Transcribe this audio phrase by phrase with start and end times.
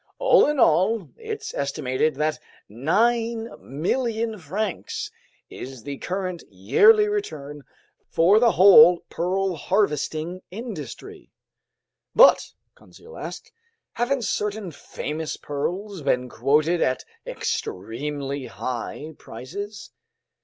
[0.17, 2.39] All in all, it's estimated that
[2.71, 5.11] 9,000,000 francs
[5.47, 7.61] is the current yearly return
[8.09, 11.29] for the whole pearl harvesting industry."
[12.15, 13.51] "But," Conseil asked,
[13.93, 19.91] "haven't certain famous pearls been quoted at extremely high prices?"